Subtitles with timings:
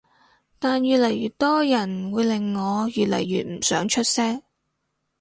[0.57, 4.41] 但越嚟越多人會令我越嚟越唔想出聲